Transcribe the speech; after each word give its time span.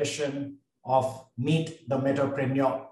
edition 0.00 0.56
of 0.82 1.26
Meet 1.36 1.86
the 1.86 1.98
Metapreneur. 1.98 2.86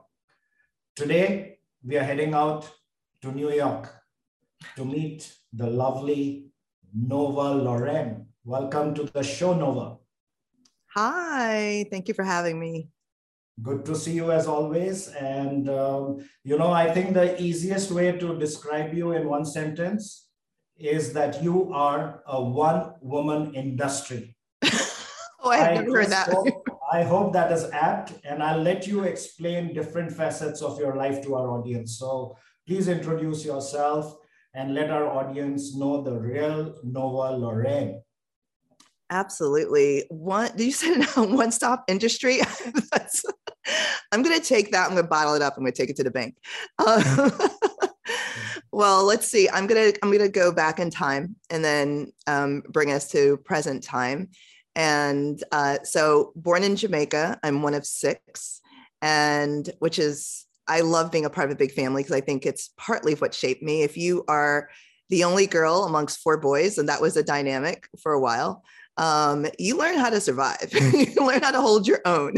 Today, 0.94 1.58
we 1.82 1.96
are 1.96 2.02
heading 2.04 2.34
out 2.34 2.70
to 3.22 3.32
New 3.32 3.50
York 3.50 3.88
to 4.76 4.84
meet 4.84 5.32
the 5.54 5.66
lovely 5.66 6.50
Nova 6.94 7.54
Lorraine. 7.54 8.26
Welcome 8.44 8.94
to 8.94 9.04
the 9.04 9.22
show, 9.22 9.54
Nova. 9.54 9.96
Hi, 10.94 11.86
thank 11.90 12.08
you 12.08 12.14
for 12.14 12.24
having 12.24 12.60
me. 12.60 12.90
Good 13.62 13.86
to 13.86 13.96
see 13.96 14.12
you 14.12 14.30
as 14.30 14.46
always. 14.46 15.08
And, 15.08 15.70
um, 15.70 16.28
you 16.44 16.58
know, 16.58 16.70
I 16.70 16.92
think 16.92 17.14
the 17.14 17.40
easiest 17.40 17.90
way 17.90 18.12
to 18.12 18.38
describe 18.38 18.92
you 18.92 19.12
in 19.12 19.26
one 19.26 19.46
sentence 19.46 20.28
is 20.76 21.14
that 21.14 21.42
you 21.42 21.72
are 21.72 22.22
a 22.26 22.42
one 22.42 22.92
woman 23.00 23.54
industry. 23.54 24.36
oh, 25.40 25.50
I 25.50 25.56
have 25.56 25.84
never 25.86 26.02
heard 26.02 26.10
that. 26.10 26.28
I 26.90 27.02
hope 27.02 27.32
that 27.34 27.52
is 27.52 27.64
apt, 27.72 28.14
and 28.24 28.42
I'll 28.42 28.62
let 28.62 28.86
you 28.86 29.02
explain 29.02 29.74
different 29.74 30.10
facets 30.10 30.62
of 30.62 30.78
your 30.78 30.96
life 30.96 31.22
to 31.24 31.34
our 31.34 31.50
audience. 31.50 31.98
So 31.98 32.36
please 32.66 32.88
introduce 32.88 33.44
yourself 33.44 34.16
and 34.54 34.74
let 34.74 34.90
our 34.90 35.06
audience 35.06 35.76
know 35.76 36.02
the 36.02 36.18
real 36.18 36.74
Nova 36.82 37.36
Lorraine. 37.36 38.02
Absolutely. 39.10 40.04
One, 40.08 40.50
you 40.56 40.72
say 40.72 41.00
one 41.16 41.52
stop 41.52 41.84
industry? 41.88 42.40
I'm 44.12 44.22
going 44.22 44.38
to 44.38 44.44
take 44.44 44.72
that. 44.72 44.84
I'm 44.84 44.92
going 44.92 45.02
to 45.02 45.08
bottle 45.08 45.34
it 45.34 45.42
up. 45.42 45.54
I'm 45.56 45.62
going 45.62 45.72
to 45.72 45.76
take 45.76 45.90
it 45.90 45.96
to 45.96 46.04
the 46.04 46.10
bank. 46.10 46.36
Uh, 46.78 47.30
well, 48.72 49.04
let's 49.04 49.28
see. 49.28 49.48
I'm 49.50 49.66
going 49.66 49.92
to, 49.92 49.98
I'm 50.02 50.10
going 50.10 50.22
to 50.22 50.28
go 50.30 50.52
back 50.52 50.78
in 50.78 50.90
time 50.90 51.36
and 51.50 51.62
then 51.62 52.12
um, 52.26 52.62
bring 52.68 52.92
us 52.92 53.10
to 53.12 53.36
present 53.38 53.82
time. 53.82 54.30
And 54.78 55.42
uh, 55.50 55.78
so 55.82 56.32
born 56.36 56.62
in 56.62 56.76
Jamaica, 56.76 57.40
I'm 57.42 57.62
one 57.62 57.74
of 57.74 57.84
six 57.84 58.60
and 59.02 59.68
which 59.80 59.98
is, 59.98 60.46
I 60.68 60.82
love 60.82 61.10
being 61.10 61.24
a 61.24 61.30
part 61.30 61.50
of 61.50 61.52
a 61.52 61.58
big 61.58 61.72
family 61.72 62.04
because 62.04 62.14
I 62.14 62.20
think 62.20 62.46
it's 62.46 62.70
partly 62.76 63.14
what 63.14 63.34
shaped 63.34 63.60
me. 63.60 63.82
If 63.82 63.96
you 63.96 64.24
are 64.28 64.68
the 65.08 65.24
only 65.24 65.48
girl 65.48 65.82
amongst 65.84 66.20
four 66.20 66.36
boys, 66.36 66.78
and 66.78 66.88
that 66.88 67.00
was 67.00 67.16
a 67.16 67.24
dynamic 67.24 67.88
for 68.00 68.12
a 68.12 68.20
while, 68.20 68.62
um, 68.98 69.46
you 69.58 69.76
learn 69.76 69.96
how 69.96 70.10
to 70.10 70.20
survive. 70.20 70.68
you 70.72 71.26
learn 71.26 71.42
how 71.42 71.50
to 71.50 71.60
hold 71.60 71.88
your 71.88 72.00
own. 72.04 72.34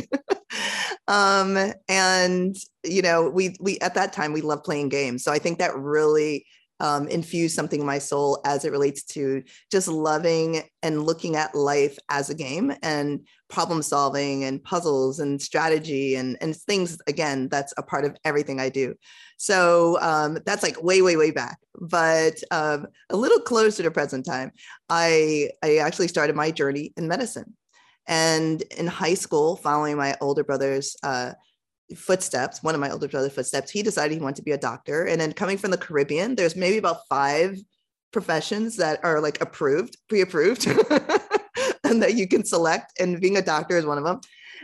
um, 1.08 1.58
and 1.88 2.56
you 2.84 3.02
know, 3.02 3.28
we 3.28 3.56
we 3.60 3.78
at 3.80 3.94
that 3.94 4.12
time 4.12 4.32
we 4.32 4.40
loved 4.40 4.64
playing 4.64 4.88
games, 4.88 5.24
so 5.24 5.32
I 5.32 5.38
think 5.38 5.58
that 5.58 5.76
really 5.76 6.46
um, 6.80 7.06
infused 7.08 7.54
something 7.54 7.80
in 7.80 7.86
my 7.86 7.98
soul 7.98 8.40
as 8.44 8.64
it 8.64 8.72
relates 8.72 9.02
to 9.02 9.42
just 9.70 9.86
loving 9.88 10.62
and 10.82 11.04
looking 11.04 11.36
at 11.36 11.54
life 11.54 11.98
as 12.08 12.30
a 12.30 12.34
game 12.34 12.72
and 12.82 13.26
problem 13.48 13.82
solving 13.82 14.44
and 14.44 14.62
puzzles 14.62 15.20
and 15.20 15.40
strategy 15.40 16.14
and, 16.14 16.36
and 16.40 16.56
things 16.56 16.98
again 17.06 17.48
that's 17.48 17.74
a 17.76 17.82
part 17.82 18.04
of 18.04 18.16
everything 18.24 18.60
i 18.60 18.68
do. 18.68 18.94
So 19.36 19.98
um, 20.00 20.38
that's 20.44 20.62
like 20.62 20.82
way 20.82 21.02
way 21.02 21.16
way 21.16 21.30
back. 21.30 21.58
But 21.80 22.42
um, 22.50 22.86
a 23.10 23.16
little 23.16 23.40
closer 23.40 23.82
to 23.82 23.90
present 23.90 24.24
time 24.24 24.52
i 24.88 25.50
i 25.62 25.76
actually 25.76 26.08
started 26.08 26.36
my 26.36 26.50
journey 26.50 26.92
in 26.96 27.08
medicine. 27.08 27.56
And 28.06 28.62
in 28.76 28.86
high 28.86 29.14
school 29.14 29.56
following 29.56 29.96
my 29.96 30.16
older 30.20 30.42
brother's 30.42 30.96
uh, 31.02 31.32
footsteps, 31.96 32.62
one 32.62 32.74
of 32.74 32.80
my 32.80 32.90
older 32.90 33.08
brother's 33.08 33.32
footsteps, 33.32 33.70
he 33.70 33.82
decided 33.82 34.14
he 34.14 34.20
wanted 34.20 34.36
to 34.36 34.42
be 34.42 34.52
a 34.52 34.58
doctor. 34.58 35.04
And 35.04 35.20
then 35.20 35.32
coming 35.32 35.58
from 35.58 35.70
the 35.70 35.78
Caribbean, 35.78 36.34
there's 36.34 36.56
maybe 36.56 36.78
about 36.78 37.08
five 37.08 37.58
professions 38.12 38.76
that 38.76 39.00
are 39.04 39.20
like 39.20 39.40
approved, 39.40 39.96
pre-approved, 40.08 40.66
and 41.84 42.02
that 42.02 42.14
you 42.14 42.26
can 42.26 42.44
select. 42.44 42.92
And 43.00 43.20
being 43.20 43.36
a 43.36 43.42
doctor 43.42 43.76
is 43.76 43.86
one 43.86 43.98
of 43.98 44.04
them. 44.04 44.20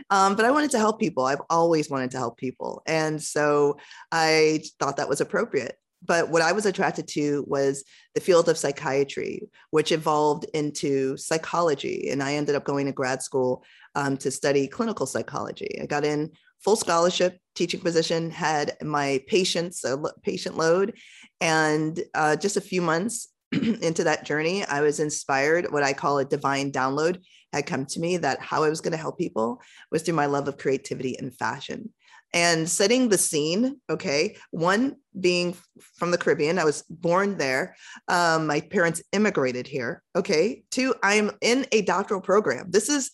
Um, 0.09 0.35
but 0.35 0.45
I 0.45 0.51
wanted 0.51 0.71
to 0.71 0.79
help 0.79 0.99
people. 0.99 1.25
I've 1.25 1.41
always 1.49 1.89
wanted 1.89 2.11
to 2.11 2.17
help 2.17 2.37
people. 2.37 2.81
And 2.85 3.21
so 3.21 3.77
I 4.11 4.63
thought 4.79 4.97
that 4.97 5.09
was 5.09 5.21
appropriate. 5.21 5.77
But 6.05 6.29
what 6.29 6.43
I 6.43 6.51
was 6.51 6.65
attracted 6.65 7.07
to 7.09 7.43
was 7.47 7.83
the 8.13 8.21
field 8.21 8.47
of 8.49 8.57
psychiatry, 8.57 9.49
which 9.71 9.91
evolved 9.91 10.45
into 10.53 11.17
psychology. 11.17 12.09
And 12.11 12.21
I 12.21 12.35
ended 12.35 12.55
up 12.55 12.63
going 12.63 12.85
to 12.85 12.91
grad 12.91 13.23
school 13.23 13.63
um, 13.95 14.15
to 14.17 14.29
study 14.29 14.67
clinical 14.67 15.07
psychology. 15.07 15.79
I 15.81 15.87
got 15.87 16.05
in 16.05 16.31
full 16.63 16.75
scholarship 16.75 17.39
teaching 17.55 17.79
position, 17.79 18.29
had 18.29 18.77
my 18.81 19.21
patients, 19.27 19.83
a 19.83 19.97
patient 20.23 20.57
load. 20.57 20.95
And 21.41 21.99
uh, 22.13 22.35
just 22.35 22.57
a 22.57 22.61
few 22.61 22.81
months 22.81 23.29
into 23.51 24.03
that 24.03 24.25
journey, 24.25 24.63
I 24.65 24.81
was 24.81 24.99
inspired. 24.99 25.71
What 25.71 25.83
I 25.83 25.93
call 25.93 26.19
a 26.19 26.25
divine 26.25 26.71
download 26.71 27.21
had 27.53 27.65
come 27.65 27.85
to 27.85 27.99
me 27.99 28.17
that 28.17 28.41
how 28.41 28.63
I 28.63 28.69
was 28.69 28.81
going 28.81 28.91
to 28.91 28.97
help 28.97 29.17
people 29.17 29.61
was 29.91 30.03
through 30.03 30.15
my 30.15 30.25
love 30.25 30.47
of 30.47 30.57
creativity 30.57 31.17
and 31.17 31.35
fashion. 31.35 31.89
And 32.33 32.69
setting 32.69 33.07
the 33.07 33.17
scene, 33.17 33.79
okay, 33.89 34.35
one 34.51 34.97
being 35.19 35.55
from 35.95 36.11
the 36.11 36.17
Caribbean, 36.17 36.59
I 36.59 36.65
was 36.65 36.83
born 36.89 37.37
there. 37.37 37.75
Um, 38.09 38.47
my 38.47 38.59
parents 38.59 39.01
immigrated 39.13 39.65
here, 39.65 40.03
okay. 40.15 40.63
Two, 40.69 40.93
I'm 41.01 41.31
in 41.41 41.65
a 41.71 41.83
doctoral 41.83 42.21
program. 42.21 42.69
This 42.69 42.89
is 42.89 43.11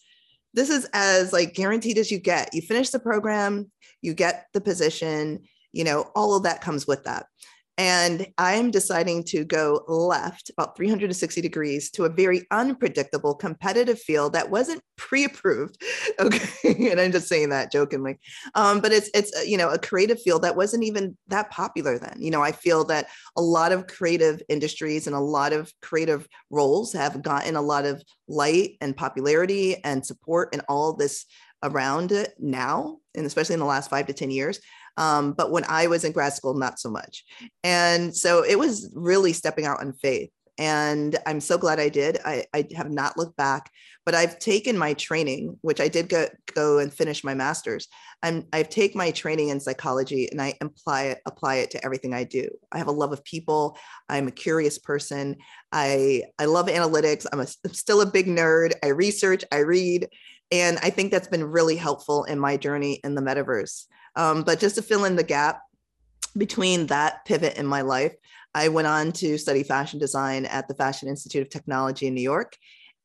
this 0.54 0.70
is 0.70 0.88
as 0.94 1.34
like 1.34 1.54
guaranteed 1.54 1.98
as 1.98 2.12
you 2.12 2.20
get. 2.20 2.54
You 2.54 2.62
finish 2.62 2.90
the 2.90 3.00
program, 3.00 3.72
you 4.02 4.14
get 4.14 4.48
the 4.54 4.62
position, 4.62 5.44
you 5.72 5.84
know, 5.84 6.12
all 6.16 6.36
of 6.36 6.44
that 6.44 6.62
comes 6.62 6.88
with 6.88 7.04
that. 7.06 7.26
And 7.78 8.28
I'm 8.38 8.70
deciding 8.70 9.24
to 9.26 9.44
go 9.44 9.84
left 9.88 10.52
about 10.52 10.78
360 10.78 11.42
degrees 11.42 11.90
to 11.92 12.06
a 12.06 12.10
very 12.10 12.46
unpredictable 12.52 13.34
competitive 13.34 14.00
field 14.00 14.34
that 14.34 14.52
wasn't 14.52 14.82
pre-approved. 14.98 15.82
Okay. 16.20 16.92
and 16.92 17.00
I'm 17.02 17.12
just 17.12 17.28
saying 17.28 17.50
that 17.50 17.72
jokingly. 17.72 18.20
Um, 18.54 18.82
but 18.82 18.92
it's, 18.92 19.10
it's, 19.16 19.36
uh, 19.36 19.42
you 19.42 19.58
know, 19.58 19.70
a 19.70 19.80
creative 19.80 20.22
field 20.22 20.44
that 20.44 20.56
wasn't 20.56 20.84
even 20.84 21.18
that 21.28 21.50
popular 21.50 21.98
then. 21.98 22.16
You 22.18 22.30
know, 22.30 22.42
I 22.42 22.52
feel 22.52 22.84
that 22.86 23.08
a 23.36 23.42
lot 23.42 23.72
of 23.72 23.88
creative 23.88 24.42
industries 24.48 25.08
and 25.08 25.16
a 25.16 25.20
lot 25.20 25.52
of 25.52 25.74
creative 25.82 26.28
roles 26.52 26.94
have 26.94 27.24
gotten 27.24 27.56
a 27.56 27.62
lot 27.62 27.86
of 27.86 28.04
light 28.28 28.78
and 28.80 28.96
popularity 28.96 29.84
and 29.84 30.06
support 30.06 30.50
and 30.54 30.62
all 30.70 30.94
this 30.94 31.26
around 31.64 32.12
it 32.12 32.34
now, 32.38 32.98
and 33.16 33.26
especially 33.26 33.54
in 33.54 33.60
the 33.60 33.66
last 33.66 33.90
five 33.90 34.06
to 34.08 34.14
10 34.14 34.30
years. 34.30 34.60
Um, 34.98 35.34
but 35.34 35.52
when 35.52 35.64
I 35.68 35.88
was 35.88 36.04
in 36.04 36.12
grad 36.12 36.34
school, 36.34 36.54
not 36.54 36.80
so 36.80 36.90
much. 36.90 37.24
And 37.64 38.16
so 38.16 38.44
it 38.44 38.58
was 38.58 38.92
really 38.94 39.34
stepping 39.34 39.66
out 39.66 39.82
on 39.82 39.94
faith. 39.94 40.30
And 40.60 41.18
I'm 41.26 41.40
so 41.40 41.58
glad 41.58 41.80
I 41.80 41.90
did. 41.90 42.20
I, 42.24 42.46
I 42.54 42.68
have 42.76 42.92
not 42.92 43.18
looked 43.18 43.36
back, 43.38 43.72
but 44.06 44.14
I've 44.14 44.38
taken 44.38 44.78
my 44.78 44.94
training, 44.94 45.58
which 45.62 45.82
I 45.82 45.88
did 45.88 46.10
go, 46.10 46.28
go 46.54 46.78
and 46.78 46.94
finish 46.94 47.24
my 47.24 47.34
master's. 47.34 47.88
I'm, 48.22 48.46
I've 48.54 48.70
taken 48.70 49.00
my 49.00 49.10
training 49.10 49.50
in 49.50 49.60
psychology 49.60 50.30
and 50.32 50.40
I 50.40 50.54
apply 50.62 51.04
it, 51.06 51.22
apply 51.26 51.56
it 51.56 51.72
to 51.72 51.84
everything 51.84 52.14
I 52.14 52.24
do. 52.24 52.48
I 52.72 52.78
have 52.78 52.88
a 52.88 52.92
love 52.92 53.12
of 53.12 53.24
people. 53.24 53.78
I'm 54.08 54.28
a 54.28 54.32
curious 54.32 54.78
person. 54.78 55.38
I, 55.72 56.24
I 56.38 56.46
love 56.46 56.68
analytics. 56.68 57.26
I'm, 57.34 57.40
a, 57.40 57.48
I'm 57.66 57.74
still 57.74 58.02
a 58.02 58.06
big 58.06 58.28
nerd. 58.28 58.74
I 58.84 58.90
research, 58.90 59.44
I 59.52 59.60
read, 59.60 60.08
and 60.52 60.78
I 60.82 60.90
think 60.90 61.12
that's 61.12 61.28
been 61.28 61.44
really 61.44 61.76
helpful 61.76 62.24
in 62.26 62.40
my 62.40 62.58
journey 62.58 63.00
in 63.04 63.16
the 63.16 63.22
metaverse. 63.22 63.86
Um, 64.16 64.44
but 64.44 64.60
just 64.60 64.76
to 64.76 64.82
fill 64.82 65.06
in 65.06 65.16
the 65.16 65.24
gap 65.24 65.62
between 66.38 66.88
that 66.88 67.26
pivot 67.26 67.58
in 67.58 67.66
my 67.66 67.82
life, 67.82 68.14
I 68.54 68.68
went 68.70 68.88
on 68.88 69.12
to 69.14 69.38
study 69.38 69.64
fashion 69.64 70.00
design 70.00 70.46
at 70.46 70.68
the 70.68 70.76
Fashion 70.76 71.10
Institute 71.10 71.42
of 71.42 71.50
Technology 71.50 72.08
in 72.08 72.14
New 72.14 72.22
York 72.22 72.56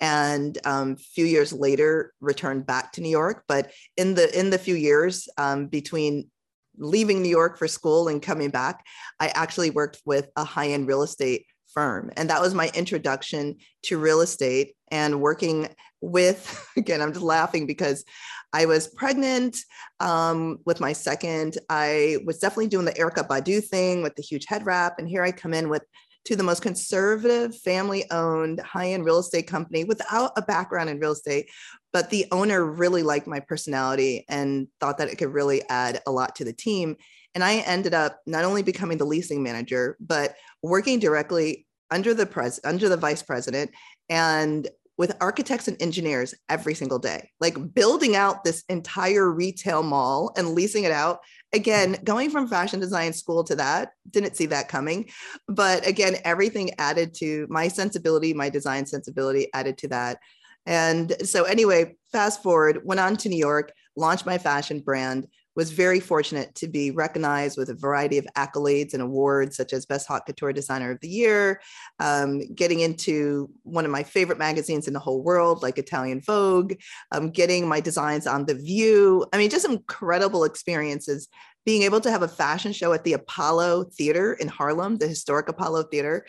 and 0.00 0.58
um, 0.64 0.92
a 0.92 0.96
few 0.96 1.24
years 1.24 1.52
later 1.52 2.12
returned 2.20 2.66
back 2.66 2.92
to 2.92 3.00
New 3.00 3.08
York. 3.08 3.44
But 3.48 3.72
in 3.96 4.14
the 4.14 4.38
in 4.38 4.50
the 4.50 4.58
few 4.58 4.74
years 4.74 5.28
um, 5.38 5.66
between 5.66 6.30
leaving 6.76 7.22
New 7.22 7.28
York 7.28 7.58
for 7.58 7.66
school 7.66 8.08
and 8.08 8.22
coming 8.22 8.50
back, 8.50 8.84
I 9.18 9.28
actually 9.28 9.70
worked 9.70 10.00
with 10.04 10.28
a 10.36 10.44
high 10.44 10.68
end 10.68 10.86
real 10.86 11.02
estate 11.02 11.46
firm, 11.72 12.10
and 12.16 12.30
that 12.30 12.40
was 12.40 12.54
my 12.54 12.70
introduction 12.74 13.56
to 13.84 13.98
real 13.98 14.20
estate 14.20 14.74
and 14.90 15.20
working 15.20 15.68
with. 16.00 16.66
Again, 16.76 17.00
I'm 17.00 17.12
just 17.12 17.24
laughing 17.24 17.66
because 17.66 18.04
I 18.52 18.66
was 18.66 18.88
pregnant 18.88 19.58
um, 20.00 20.58
with 20.64 20.80
my 20.80 20.92
second. 20.92 21.58
I 21.68 22.18
was 22.24 22.38
definitely 22.38 22.68
doing 22.68 22.86
the 22.86 22.92
Erykah 22.92 23.28
Badu 23.28 23.62
thing 23.62 24.02
with 24.02 24.14
the 24.16 24.22
huge 24.22 24.46
head 24.46 24.64
wrap. 24.64 24.98
And 24.98 25.08
here 25.08 25.22
I 25.22 25.32
come 25.32 25.52
in 25.52 25.68
with 25.68 25.82
to 26.28 26.36
the 26.36 26.42
most 26.42 26.60
conservative 26.60 27.56
family 27.56 28.04
owned 28.10 28.60
high 28.60 28.90
end 28.90 29.02
real 29.02 29.18
estate 29.18 29.46
company 29.46 29.84
without 29.84 30.30
a 30.36 30.42
background 30.42 30.90
in 30.90 31.00
real 31.00 31.12
estate. 31.12 31.48
But 31.90 32.10
the 32.10 32.26
owner 32.30 32.66
really 32.66 33.02
liked 33.02 33.26
my 33.26 33.40
personality 33.40 34.26
and 34.28 34.68
thought 34.78 34.98
that 34.98 35.08
it 35.08 35.16
could 35.16 35.32
really 35.32 35.62
add 35.70 36.02
a 36.06 36.12
lot 36.12 36.36
to 36.36 36.44
the 36.44 36.52
team. 36.52 36.96
And 37.34 37.42
I 37.42 37.60
ended 37.60 37.94
up 37.94 38.20
not 38.26 38.44
only 38.44 38.62
becoming 38.62 38.98
the 38.98 39.06
leasing 39.06 39.42
manager, 39.42 39.96
but 40.00 40.34
working 40.62 40.98
directly 40.98 41.66
under 41.90 42.12
the 42.12 42.26
pres 42.26 42.60
under 42.62 42.90
the 42.90 42.98
vice 42.98 43.22
president 43.22 43.70
and 44.10 44.68
with 44.98 45.16
architects 45.22 45.66
and 45.66 45.80
engineers 45.80 46.34
every 46.50 46.74
single 46.74 46.98
day, 46.98 47.30
like 47.40 47.72
building 47.72 48.16
out 48.16 48.44
this 48.44 48.64
entire 48.68 49.30
retail 49.30 49.82
mall 49.82 50.32
and 50.36 50.50
leasing 50.50 50.84
it 50.84 50.92
out. 50.92 51.20
Again, 51.52 51.96
going 52.04 52.30
from 52.30 52.46
fashion 52.46 52.78
design 52.78 53.12
school 53.12 53.42
to 53.44 53.56
that, 53.56 53.92
didn't 54.10 54.36
see 54.36 54.46
that 54.46 54.68
coming. 54.68 55.08
But 55.48 55.86
again, 55.86 56.16
everything 56.24 56.72
added 56.78 57.14
to 57.14 57.46
my 57.48 57.68
sensibility, 57.68 58.34
my 58.34 58.50
design 58.50 58.84
sensibility 58.84 59.48
added 59.54 59.78
to 59.78 59.88
that. 59.88 60.18
And 60.66 61.14
so, 61.26 61.44
anyway, 61.44 61.96
fast 62.12 62.42
forward, 62.42 62.82
went 62.84 63.00
on 63.00 63.16
to 63.18 63.30
New 63.30 63.38
York, 63.38 63.72
launched 63.96 64.26
my 64.26 64.36
fashion 64.36 64.80
brand, 64.80 65.26
was 65.58 65.72
very 65.72 65.98
fortunate 65.98 66.54
to 66.54 66.68
be 66.68 66.92
recognized 66.92 67.58
with 67.58 67.68
a 67.68 67.74
variety 67.74 68.16
of 68.16 68.24
accolades 68.36 68.94
and 68.94 69.02
awards, 69.02 69.56
such 69.56 69.72
as 69.72 69.86
Best 69.86 70.06
Haute 70.06 70.24
Couture 70.24 70.52
Designer 70.52 70.92
of 70.92 71.00
the 71.00 71.08
Year, 71.08 71.60
um, 71.98 72.54
getting 72.54 72.78
into 72.78 73.50
one 73.64 73.84
of 73.84 73.90
my 73.90 74.04
favorite 74.04 74.38
magazines 74.38 74.86
in 74.86 74.94
the 74.94 75.00
whole 75.00 75.20
world, 75.20 75.60
like 75.60 75.76
Italian 75.76 76.20
Vogue, 76.20 76.74
um, 77.10 77.30
getting 77.30 77.66
my 77.66 77.80
designs 77.80 78.24
on 78.24 78.46
The 78.46 78.54
View. 78.54 79.26
I 79.32 79.38
mean, 79.38 79.50
just 79.50 79.68
incredible 79.68 80.44
experiences. 80.44 81.26
Being 81.66 81.82
able 81.82 82.00
to 82.02 82.10
have 82.12 82.22
a 82.22 82.28
fashion 82.28 82.72
show 82.72 82.92
at 82.92 83.02
the 83.02 83.14
Apollo 83.14 83.90
Theater 83.96 84.34
in 84.34 84.46
Harlem, 84.46 84.98
the 84.98 85.08
historic 85.08 85.48
Apollo 85.48 85.88
Theater. 85.90 86.24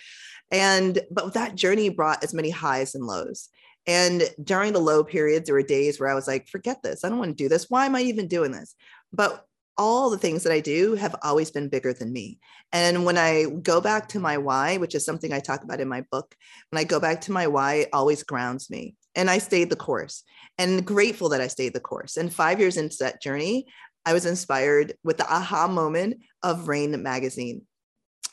And, 0.52 0.98
but 1.12 1.36
that 1.36 1.54
journey 1.54 1.90
brought 1.90 2.24
as 2.24 2.34
many 2.34 2.50
highs 2.50 2.96
and 2.96 3.06
lows. 3.06 3.50
And 3.88 4.30
during 4.44 4.74
the 4.74 4.80
low 4.80 5.04
periods, 5.04 5.46
there 5.46 5.56
were 5.56 5.64
days 5.64 6.00
where 6.00 6.10
I 6.10 6.14
was 6.14 6.28
like, 6.28 6.48
forget 6.48 6.84
this. 6.84 7.04
I 7.04 7.10
don't 7.10 7.18
want 7.18 7.36
to 7.36 7.44
do 7.44 7.50
this. 7.50 7.70
Why 7.70 7.86
am 7.86 7.96
I 7.96 8.02
even 8.02 8.28
doing 8.28 8.52
this? 8.52 8.76
But 9.14 9.46
all 9.78 10.10
the 10.10 10.18
things 10.18 10.44
that 10.44 10.52
I 10.52 10.60
do 10.60 10.96
have 10.96 11.16
always 11.24 11.52
been 11.52 11.70
bigger 11.70 11.94
than 11.94 12.12
me. 12.12 12.38
And 12.74 13.06
when 13.06 13.18
I 13.18 13.46
go 13.46 13.80
back 13.80 14.10
to 14.10 14.20
my 14.20 14.38
why, 14.38 14.76
which 14.76 14.94
is 14.94 15.06
something 15.06 15.32
I 15.32 15.40
talk 15.40 15.64
about 15.64 15.80
in 15.80 15.88
my 15.88 16.04
book, 16.12 16.36
when 16.70 16.80
I 16.80 16.84
go 16.84 17.00
back 17.00 17.22
to 17.22 17.32
my 17.32 17.48
why, 17.48 17.76
it 17.76 17.90
always 17.94 18.24
grounds 18.24 18.70
me. 18.70 18.96
And 19.16 19.30
I 19.30 19.38
stayed 19.38 19.70
the 19.70 19.78
course 19.78 20.24
and 20.58 20.86
grateful 20.86 21.30
that 21.30 21.40
I 21.40 21.48
stayed 21.48 21.74
the 21.74 21.80
course. 21.80 22.18
And 22.18 22.32
five 22.32 22.60
years 22.60 22.76
into 22.76 22.98
that 23.00 23.22
journey, 23.22 23.68
I 24.06 24.14
was 24.14 24.26
inspired 24.26 24.96
with 25.04 25.18
the 25.18 25.34
aha 25.34 25.68
moment 25.68 26.18
of 26.44 26.68
Raine 26.68 27.02
magazine. 27.02 27.62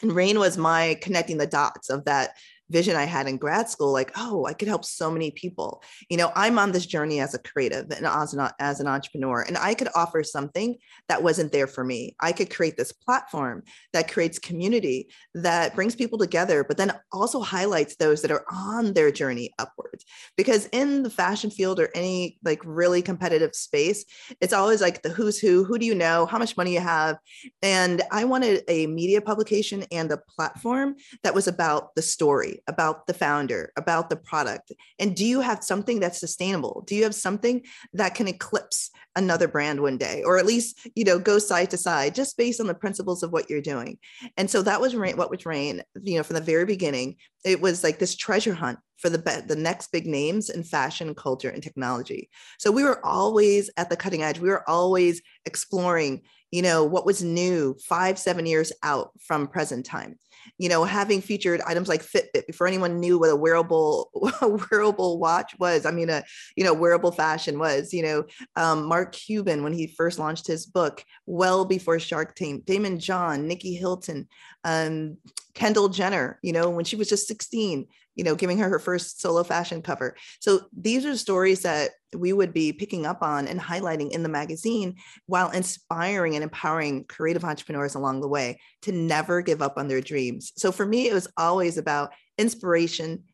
And 0.02 0.12
Raine 0.12 0.40
was 0.40 0.58
my 0.58 0.98
connecting 1.00 1.38
the 1.38 1.46
dots 1.46 1.90
of 1.90 2.04
that 2.06 2.32
vision 2.70 2.96
I 2.96 3.04
had 3.04 3.28
in 3.28 3.36
grad 3.36 3.68
school, 3.68 3.92
like, 3.92 4.12
oh, 4.16 4.46
I 4.46 4.52
could 4.52 4.68
help 4.68 4.84
so 4.84 5.10
many 5.10 5.30
people. 5.30 5.82
You 6.08 6.16
know, 6.16 6.32
I'm 6.34 6.58
on 6.58 6.72
this 6.72 6.86
journey 6.86 7.20
as 7.20 7.34
a 7.34 7.38
creative 7.38 7.90
and 7.90 8.06
as 8.06 8.34
an, 8.34 8.48
as 8.58 8.80
an 8.80 8.86
entrepreneur, 8.86 9.42
and 9.42 9.56
I 9.56 9.74
could 9.74 9.88
offer 9.94 10.22
something 10.22 10.76
that 11.08 11.22
wasn't 11.22 11.52
there 11.52 11.66
for 11.66 11.84
me. 11.84 12.16
I 12.20 12.32
could 12.32 12.50
create 12.50 12.76
this 12.76 12.92
platform 12.92 13.62
that 13.92 14.10
creates 14.10 14.38
community 14.38 15.08
that 15.34 15.74
brings 15.74 15.94
people 15.94 16.18
together, 16.18 16.64
but 16.64 16.76
then 16.76 16.92
also 17.12 17.40
highlights 17.40 17.96
those 17.96 18.22
that 18.22 18.30
are 18.30 18.44
on 18.50 18.94
their 18.94 19.10
journey 19.10 19.52
upwards. 19.58 20.04
Because 20.36 20.66
in 20.72 21.02
the 21.02 21.10
fashion 21.10 21.50
field 21.50 21.80
or 21.80 21.90
any 21.94 22.38
like 22.44 22.60
really 22.64 23.02
competitive 23.02 23.54
space, 23.54 24.04
it's 24.40 24.52
always 24.52 24.80
like 24.80 25.02
the 25.02 25.10
who's 25.10 25.38
who, 25.38 25.64
who 25.64 25.78
do 25.78 25.86
you 25.86 25.94
know, 25.94 26.26
how 26.26 26.38
much 26.38 26.56
money 26.56 26.74
you 26.74 26.80
have. 26.80 27.18
And 27.62 28.02
I 28.10 28.24
wanted 28.24 28.62
a 28.68 28.86
media 28.86 29.20
publication 29.20 29.84
and 29.90 30.10
a 30.10 30.18
platform 30.18 30.96
that 31.22 31.34
was 31.34 31.48
about 31.48 31.94
the 31.94 32.02
story 32.02 32.55
about 32.66 33.06
the 33.06 33.14
founder, 33.14 33.72
about 33.76 34.10
the 34.10 34.16
product? 34.16 34.72
And 34.98 35.14
do 35.14 35.24
you 35.24 35.40
have 35.40 35.62
something 35.62 36.00
that's 36.00 36.20
sustainable? 36.20 36.84
Do 36.86 36.94
you 36.94 37.04
have 37.04 37.14
something 37.14 37.62
that 37.92 38.14
can 38.14 38.28
eclipse 38.28 38.90
another 39.14 39.48
brand 39.48 39.80
one 39.80 39.96
day, 39.96 40.22
or 40.24 40.38
at 40.38 40.46
least, 40.46 40.88
you 40.94 41.04
know, 41.04 41.18
go 41.18 41.38
side 41.38 41.70
to 41.70 41.76
side 41.76 42.14
just 42.14 42.36
based 42.36 42.60
on 42.60 42.66
the 42.66 42.74
principles 42.74 43.22
of 43.22 43.32
what 43.32 43.48
you're 43.48 43.62
doing? 43.62 43.98
And 44.36 44.50
so 44.50 44.62
that 44.62 44.80
was 44.80 44.94
Raine, 44.94 45.16
what 45.16 45.30
was 45.30 45.46
Raine, 45.46 45.82
you 46.02 46.16
know, 46.16 46.22
from 46.22 46.34
the 46.34 46.40
very 46.40 46.64
beginning. 46.64 47.16
It 47.44 47.60
was 47.60 47.82
like 47.82 47.98
this 47.98 48.14
treasure 48.14 48.54
hunt 48.54 48.78
for 48.98 49.10
the 49.10 49.44
the 49.46 49.56
next 49.56 49.92
big 49.92 50.06
names 50.06 50.50
in 50.50 50.62
fashion, 50.62 51.14
culture, 51.14 51.50
and 51.50 51.62
technology. 51.62 52.30
So 52.58 52.70
we 52.70 52.82
were 52.82 53.04
always 53.04 53.70
at 53.76 53.90
the 53.90 53.96
cutting 53.96 54.22
edge. 54.22 54.38
We 54.38 54.48
were 54.48 54.68
always 54.68 55.22
exploring, 55.44 56.22
you 56.56 56.62
know, 56.62 56.84
what 56.84 57.04
was 57.04 57.22
new 57.22 57.76
five, 57.84 58.18
seven 58.18 58.46
years 58.46 58.72
out 58.82 59.10
from 59.20 59.46
present 59.46 59.84
time 59.84 60.18
you 60.58 60.68
know, 60.68 60.84
having 60.84 61.20
featured 61.20 61.60
items 61.66 61.88
like 61.88 62.02
Fitbit 62.02 62.46
before 62.46 62.66
anyone 62.66 63.00
knew 63.00 63.18
what 63.18 63.30
a 63.30 63.36
wearable 63.36 64.10
a 64.40 64.48
wearable 64.48 65.18
watch 65.18 65.54
was. 65.58 65.86
I 65.86 65.90
mean, 65.90 66.08
a 66.08 66.24
you 66.56 66.64
know 66.64 66.74
wearable 66.74 67.12
fashion 67.12 67.58
was. 67.58 67.92
You 67.92 68.02
know, 68.02 68.24
um, 68.56 68.84
Mark 68.84 69.12
Cuban 69.12 69.62
when 69.62 69.72
he 69.72 69.86
first 69.86 70.18
launched 70.18 70.46
his 70.46 70.66
book, 70.66 71.04
well 71.26 71.64
before 71.64 71.98
Shark 71.98 72.34
Tank. 72.34 72.64
Daymond 72.64 72.98
John, 72.98 73.46
Nicky 73.46 73.74
Hilton, 73.74 74.28
um, 74.64 75.18
Kendall 75.54 75.88
Jenner. 75.88 76.38
You 76.42 76.52
know, 76.52 76.70
when 76.70 76.84
she 76.84 76.96
was 76.96 77.08
just 77.08 77.28
16, 77.28 77.86
you 78.16 78.24
know, 78.24 78.34
giving 78.34 78.58
her 78.58 78.68
her 78.68 78.78
first 78.78 79.20
solo 79.20 79.44
fashion 79.44 79.82
cover. 79.82 80.16
So 80.40 80.62
these 80.76 81.04
are 81.06 81.16
stories 81.16 81.62
that 81.62 81.90
we 82.16 82.32
would 82.32 82.52
be 82.52 82.72
picking 82.72 83.06
up 83.06 83.22
on 83.22 83.46
and 83.46 83.60
highlighting 83.60 84.10
in 84.10 84.22
the 84.22 84.28
magazine 84.28 84.96
while 85.26 85.50
inspiring 85.50 86.34
and 86.34 86.42
empowering 86.42 87.04
creative 87.04 87.44
entrepreneurs 87.44 87.94
along 87.94 88.22
the 88.22 88.28
way 88.28 88.58
to 88.82 88.92
never 88.92 89.42
give 89.42 89.60
up 89.60 89.76
on 89.76 89.86
their 89.86 90.00
dreams. 90.00 90.52
So 90.56 90.72
for 90.72 90.86
me, 90.86 91.08
it 91.08 91.14
was 91.14 91.28
always 91.36 91.76
about 91.76 92.12
inspiration, 92.38 93.24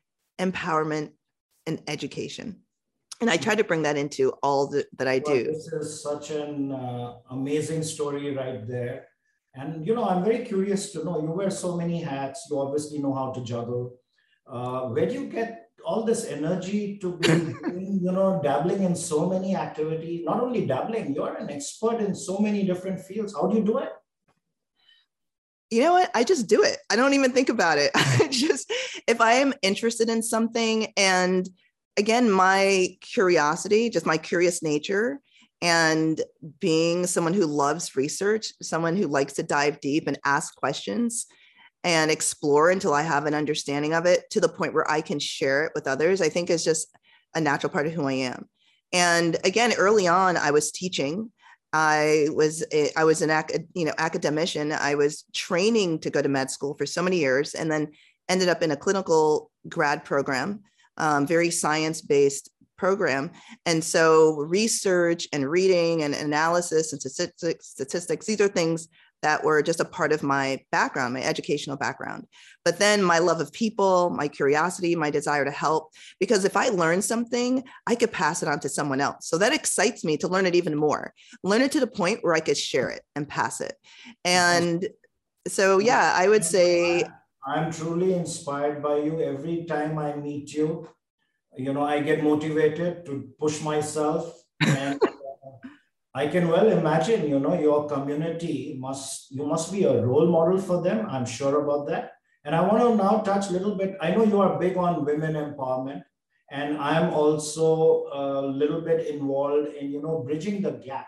empowerment, 0.41 1.13
and 1.67 1.81
education. 1.87 2.59
And 3.21 3.31
I 3.31 3.37
try 3.37 3.55
to 3.55 3.63
bring 3.63 3.83
that 3.83 3.97
into 3.97 4.31
all 4.43 4.67
the, 4.67 4.85
that 4.99 5.07
I 5.07 5.21
do. 5.21 5.45
Well, 5.45 5.55
this 5.55 5.73
is 5.73 6.03
such 6.03 6.31
an 6.33 6.73
uh, 6.73 7.19
amazing 7.31 7.85
story 7.85 8.35
right 8.35 8.67
there. 8.67 9.07
And, 9.55 9.87
you 9.87 9.95
know, 9.95 10.09
I'm 10.09 10.25
very 10.25 10.45
curious 10.45 10.91
to 10.93 11.05
know 11.05 11.23
you 11.23 11.31
wear 11.31 11.51
so 11.51 11.77
many 11.77 12.03
hats. 12.03 12.49
You 12.51 12.59
obviously 12.59 12.99
know 12.99 13.15
how 13.15 13.31
to 13.31 13.45
juggle 13.45 13.97
uh, 14.53 14.83
where 14.89 15.07
do 15.07 15.15
you 15.15 15.27
get 15.27 15.71
all 15.85 16.05
this 16.05 16.27
energy 16.27 16.97
to 16.99 17.17
be 17.17 17.29
you 17.29 18.13
know 18.13 18.41
dabbling 18.43 18.85
in 18.85 18.95
so 18.95 19.29
many 19.29 19.57
activities? 19.57 20.25
Not 20.25 20.41
only 20.41 20.67
dabbling 20.67 21.15
you're 21.15 21.35
an 21.35 21.51
expert 21.51 22.01
in 22.01 22.15
so 22.15 22.39
many 22.39 22.65
different 22.65 23.01
fields. 23.01 23.35
How 23.35 23.49
do 23.49 23.57
you 23.57 23.65
do 23.65 23.79
it? 23.79 23.91
You 25.71 25.83
know 25.83 25.95
what? 25.95 26.11
I 26.15 26.23
just 26.23 26.47
do 26.47 26.63
it. 26.63 26.77
I 26.91 26.97
don't 26.97 27.15
even 27.15 27.33
think 27.33 27.49
about 27.49 27.79
it. 27.79 27.91
I 27.95 28.29
just 28.31 28.71
if 29.07 29.21
i 29.21 29.33
am 29.35 29.53
interested 29.63 30.09
in 30.09 30.23
something 30.23 30.93
and 30.97 31.49
again 31.97 32.31
my 32.31 32.97
curiosity 33.01 33.91
just 33.91 34.07
my 34.07 34.19
curious 34.19 34.63
nature 34.63 35.21
and 35.61 36.21
being 36.61 37.07
someone 37.07 37.35
who 37.35 37.47
loves 37.47 37.97
research 37.97 38.53
someone 38.63 38.97
who 38.97 39.07
likes 39.07 39.35
to 39.35 39.43
dive 39.43 39.81
deep 39.81 40.07
and 40.07 40.19
ask 40.25 40.55
questions 40.57 41.27
and 41.85 42.11
explore 42.11 42.71
until 42.71 42.95
I 42.95 43.03
have 43.03 43.27
an 43.27 43.35
understanding 43.35 43.93
of 43.93 44.07
it 44.07 44.31
to 44.31 44.41
the 44.41 44.49
point 44.49 44.75
where 44.75 44.89
I 44.91 45.01
can 45.01 45.19
share 45.19 45.65
it 45.65 45.73
with 45.75 45.87
others, 45.87 46.21
I 46.21 46.29
think 46.29 46.49
is 46.49 46.65
just 46.65 46.89
a 47.35 47.41
natural 47.41 47.73
part 47.73 47.87
of 47.87 47.93
who 47.93 48.07
I 48.07 48.13
am. 48.13 48.49
And 48.93 49.37
again, 49.45 49.73
early 49.77 50.07
on, 50.07 50.37
I 50.37 50.51
was 50.51 50.71
teaching. 50.71 51.33
I 51.73 52.29
was 52.31 52.63
a, 52.73 52.91
I 52.97 53.05
was 53.05 53.23
an 53.23 53.31
ac- 53.31 53.65
you 53.75 53.87
know 53.87 53.95
academician. 53.99 54.73
I 54.73 54.95
was 54.95 55.25
training 55.33 56.01
to 56.01 56.11
go 56.11 56.21
to 56.21 56.29
med 56.29 56.51
school 56.51 56.75
for 56.75 56.85
so 56.85 57.03
many 57.03 57.19
years, 57.19 57.55
and 57.55 57.71
then 57.71 57.93
ended 58.29 58.49
up 58.49 58.63
in 58.63 58.71
a 58.71 58.77
clinical 58.77 59.51
grad 59.69 60.05
program, 60.05 60.61
um, 60.99 61.27
very 61.27 61.51
science 61.51 62.03
based 62.03 62.51
program. 62.77 63.31
And 63.65 63.83
so 63.83 64.35
research 64.41 65.29
and 65.33 65.49
reading 65.49 66.03
and 66.03 66.15
analysis 66.15 66.93
and 66.93 67.01
statistics, 67.01 67.69
statistics 67.69 68.27
these 68.27 68.41
are 68.41 68.49
things 68.49 68.89
that 69.23 69.45
were 69.45 69.63
just 69.63 69.81
a 69.81 69.85
part 69.85 70.13
of 70.13 70.23
my 70.23 70.61
background, 70.71 71.15
my 71.15 71.23
educational 71.23 71.77
background. 71.77 72.27
But 72.65 72.79
then 72.79 73.03
my 73.03 73.19
love 73.19 73.41
of 73.41 73.53
people, 73.53 74.11
my 74.11 74.29
curiosity, 74.29 74.95
my 74.95 75.11
desire 75.11 75.45
to 75.45 75.51
help, 75.51 75.91
because 76.21 76.45
if 76.45 76.57
I 76.57 76.69
learn 76.69 77.03
something, 77.03 77.65
I 77.87 77.95
could 77.95 78.13
pass 78.13 78.43
it 78.43 78.49
on 78.49 78.61
to 78.61 78.69
someone 78.69 79.01
else. 79.01 79.29
So 79.29 79.39
that 79.39 79.55
excites 79.55 80.05
me 80.05 80.17
to 80.19 80.29
learn 80.29 80.47
it 80.47 80.55
even 80.55 80.77
more, 80.77 81.15
learn 81.43 81.63
it 81.63 81.73
to 81.73 81.81
the 81.81 81.87
point 81.87 82.21
where 82.23 82.35
I 82.35 82.41
could 82.41 82.59
share 82.59 82.91
it 82.91 83.03
and 83.17 83.29
pass 83.29 83.61
it. 83.61 83.75
Mm-hmm. 84.07 84.13
And 84.25 84.89
so, 85.49 85.79
mm-hmm. 85.79 85.87
yeah, 85.87 86.15
I 86.17 86.29
would 86.29 86.45
say. 86.45 87.05
I'm 87.45 87.73
truly 87.73 88.15
inspired 88.15 88.83
by 88.83 88.99
you 88.99 89.21
every 89.21 89.65
time 89.65 89.99
I 89.99 90.15
meet 90.15 90.53
you. 90.53 90.89
You 91.57 91.73
know, 91.73 91.83
I 91.83 92.01
get 92.01 92.23
motivated 92.23 93.05
to 93.07 93.29
push 93.39 93.61
myself 93.61 94.43
and 94.65 94.99
I 96.15 96.27
can 96.27 96.49
well 96.49 96.69
imagine, 96.69 97.29
you 97.29 97.39
know, 97.39 97.59
your 97.59 97.89
community 97.89 98.77
must, 98.79 99.31
you 99.31 99.47
must 99.47 99.73
be 99.73 99.85
a 99.85 100.05
role 100.05 100.27
model 100.27 100.59
for 100.59 100.83
them. 100.83 101.07
I'm 101.09 101.25
sure 101.25 101.63
about 101.65 101.87
that. 101.89 102.13
And 102.45 102.55
I 102.55 102.61
want 102.61 102.83
to 102.83 102.97
now 102.97 103.21
touch 103.21 103.49
a 103.49 103.53
little 103.53 103.77
bit. 103.77 103.97
I 104.01 104.11
know 104.11 104.25
you 104.25 104.41
are 104.41 104.59
big 104.59 104.77
on 104.77 105.05
women 105.05 105.35
empowerment, 105.35 106.03
and 106.51 106.77
I'm 106.77 107.15
also 107.15 108.07
a 108.13 108.47
little 108.47 108.81
bit 108.81 109.07
involved 109.07 109.69
in, 109.75 109.91
you 109.91 110.03
know, 110.03 110.19
bridging 110.19 110.61
the 110.61 110.73
gap, 110.73 111.07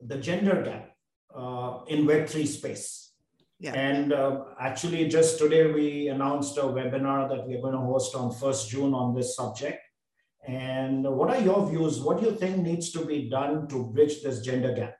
the 0.00 0.18
gender 0.18 0.62
gap 0.62 0.90
uh, 1.34 1.84
in 1.86 2.06
Web3 2.06 2.46
space. 2.46 3.12
Yeah. 3.60 3.72
And 3.72 4.12
uh, 4.12 4.44
actually, 4.60 5.08
just 5.08 5.38
today 5.38 5.72
we 5.72 6.08
announced 6.08 6.58
a 6.58 6.62
webinar 6.62 7.28
that 7.28 7.46
we're 7.46 7.60
going 7.60 7.74
to 7.74 7.80
host 7.80 8.14
on 8.14 8.30
1st 8.30 8.68
June 8.68 8.94
on 8.94 9.14
this 9.14 9.36
subject. 9.36 9.80
And 10.48 11.04
what 11.04 11.28
are 11.28 11.40
your 11.42 11.68
views? 11.68 12.00
What 12.00 12.20
do 12.20 12.26
you 12.26 12.34
think 12.34 12.56
needs 12.56 12.90
to 12.92 13.04
be 13.04 13.28
done 13.28 13.68
to 13.68 13.84
bridge 13.84 14.22
this 14.22 14.40
gender 14.40 14.72
gap? 14.72 14.96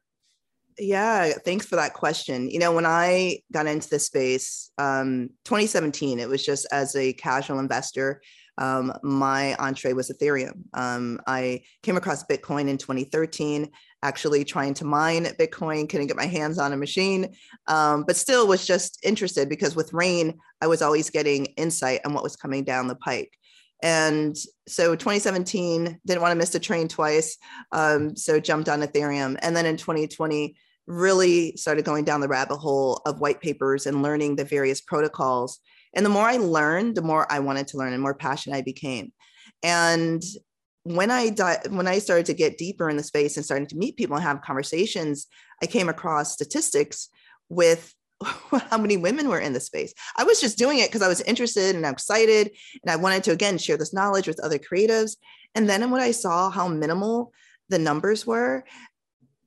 Yeah, 0.78 1.33
thanks 1.43 1.64
for 1.64 1.76
that 1.76 1.95
question. 1.95 2.50
You 2.50 2.59
know, 2.59 2.73
when 2.73 2.85
I 2.85 3.38
got 3.50 3.67
into 3.67 3.88
this 3.88 4.05
space, 4.05 4.71
um, 4.76 5.31
2017, 5.47 6.21
it 6.21 6.28
was 6.28 6.45
just 6.45 6.67
as 6.71 6.95
a 6.95 7.14
casual 7.14 7.61
investor. 7.61 8.21
Um, 8.59 8.93
my 9.02 9.55
entree 9.55 9.95
was 9.95 10.11
Ethereum. 10.11 10.64
Um, 10.75 11.19
I 11.26 11.62
came 11.83 11.97
across 11.97 12.25
Bitcoin 12.25 12.69
in 12.69 12.76
2013, 12.76 13.71
actually 14.02 14.45
trying 14.45 14.75
to 14.75 14.85
mine 14.85 15.25
Bitcoin, 15.25 15.88
couldn't 15.88 16.09
get 16.09 16.17
my 16.17 16.26
hands 16.26 16.59
on 16.59 16.75
a 16.75 16.76
machine, 16.76 17.35
um, 17.69 18.05
but 18.07 18.17
still 18.17 18.47
was 18.47 18.67
just 18.67 18.99
interested 19.02 19.49
because 19.49 19.75
with 19.75 19.95
Raine, 19.95 20.38
I 20.61 20.67
was 20.67 20.83
always 20.83 21.09
getting 21.09 21.47
insight 21.57 22.00
on 22.05 22.12
what 22.12 22.23
was 22.23 22.37
coming 22.37 22.64
down 22.64 22.88
the 22.88 22.97
pike. 22.97 23.38
And 23.82 24.37
so 24.66 24.94
2017, 24.97 26.00
didn't 26.04 26.23
want 26.23 26.32
to 26.32 26.37
miss 26.37 26.50
the 26.50 26.61
train 26.61 26.88
twice. 26.88 27.37
Um, 27.73 28.16
so 28.16 28.40
jumped 28.40 28.68
on 28.68 28.82
Ethereum. 28.82 29.38
And 29.40 29.56
then 29.56 29.66
in 29.66 29.76
2020, 29.76 30.56
really 30.87 31.54
started 31.56 31.85
going 31.85 32.04
down 32.04 32.20
the 32.20 32.28
rabbit 32.28 32.56
hole 32.56 33.02
of 33.04 33.20
white 33.20 33.40
papers 33.40 33.87
and 33.87 34.02
learning 34.02 34.37
the 34.37 34.44
various 34.44 34.80
protocols. 34.80 35.61
And 35.94 36.04
the 36.04 36.11
more 36.11 36.26
I 36.26 36.38
learned, 36.38 36.94
the 36.94 37.02
more 37.02 37.30
I 37.30 37.38
wanted 37.40 37.68
to 37.68 37.76
learn 37.76 37.92
and 37.92 38.02
more 38.02 38.14
passionate 38.14 38.56
I 38.56 38.62
became. 38.62 39.12
And 39.62 40.23
when 40.85 41.11
I 41.11 41.28
di- 41.28 41.61
when 41.68 41.87
I 41.87 41.99
started 41.99 42.26
to 42.26 42.35
get 42.35 42.58
deeper 42.58 42.88
in 42.88 42.97
the 42.97 43.02
space 43.02 43.37
and 43.37 43.44
starting 43.44 43.66
to 43.68 43.76
meet 43.76 43.97
people 43.97 44.16
and 44.16 44.25
have 44.25 44.40
conversations, 44.40 45.26
I 45.62 45.66
came 45.66 45.88
across 45.88 46.32
statistics 46.32 47.08
with 47.49 47.94
how 48.70 48.78
many 48.78 48.96
women 48.96 49.28
were 49.28 49.38
in 49.38 49.52
the 49.52 49.60
space. 49.60 49.94
I 50.16 50.25
was 50.25 50.40
just 50.40 50.58
doing 50.58 50.78
it 50.78 50.88
because 50.88 51.02
I 51.02 51.08
was 51.08 51.20
interested 51.22 51.76
and 51.76 51.87
I'm 51.87 51.92
excited 51.92 52.50
and 52.82 52.90
I 52.90 52.96
wanted 52.96 53.25
to 53.25 53.32
again 53.32 53.58
share 53.58 53.76
this 53.76 53.94
knowledge 53.94 54.26
with 54.26 54.40
other 54.40 54.58
creatives. 54.58 55.16
And 55.54 55.68
then 55.68 55.90
when 55.90 56.00
I 56.00 56.10
saw 56.10 56.50
how 56.50 56.68
minimal 56.68 57.32
the 57.68 57.78
numbers 57.78 58.26
were, 58.26 58.64